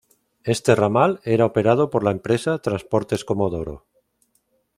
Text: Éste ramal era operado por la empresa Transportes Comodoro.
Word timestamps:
Éste 0.53 0.71
ramal 0.81 1.11
era 1.35 1.45
operado 1.45 1.91
por 1.91 2.03
la 2.03 2.09
empresa 2.09 2.57
Transportes 2.65 3.23
Comodoro. 3.23 3.75